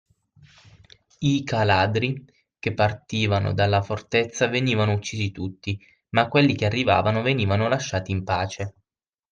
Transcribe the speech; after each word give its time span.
I 1.19 1.43
caladri 1.43 2.25
che 2.57 2.73
partivano 2.73 3.53
dalla 3.53 3.83
fortezza 3.83 4.47
venivano 4.47 4.93
uccisi 4.93 5.29
tutti, 5.29 5.79
ma 6.15 6.27
quelli 6.27 6.55
che 6.55 6.65
arrivavano 6.65 7.21
venivano 7.21 7.67
lasciati 7.67 8.09
in 8.11 8.23
pace. 8.23 8.73